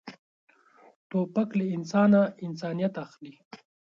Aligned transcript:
توپک 1.09 1.49
له 1.59 1.65
انسانه 1.75 2.21
انسانیت 2.45 2.93
اخلي. 3.05 3.33